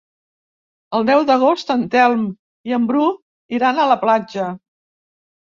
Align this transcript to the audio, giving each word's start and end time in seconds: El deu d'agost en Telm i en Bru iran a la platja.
El 0.99 1.05
deu 1.09 1.19
d'agost 1.27 1.69
en 1.75 1.83
Telm 1.95 2.25
i 2.71 2.75
en 2.79 2.89
Bru 2.93 3.05
iran 3.59 3.83
a 3.85 3.89
la 3.93 3.99
platja. 4.07 4.49